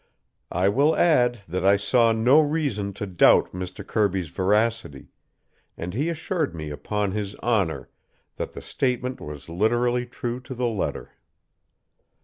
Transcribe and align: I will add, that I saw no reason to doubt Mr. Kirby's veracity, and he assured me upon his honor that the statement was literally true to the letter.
I 0.51 0.67
will 0.67 0.95
add, 0.95 1.43
that 1.47 1.63
I 1.63 1.77
saw 1.77 2.11
no 2.11 2.39
reason 2.41 2.91
to 2.93 3.05
doubt 3.05 3.51
Mr. 3.53 3.85
Kirby's 3.85 4.29
veracity, 4.29 5.09
and 5.77 5.93
he 5.93 6.09
assured 6.09 6.55
me 6.55 6.71
upon 6.71 7.11
his 7.11 7.35
honor 7.35 7.87
that 8.37 8.53
the 8.53 8.63
statement 8.63 9.21
was 9.21 9.47
literally 9.47 10.07
true 10.07 10.39
to 10.39 10.55
the 10.55 10.65
letter. 10.65 11.11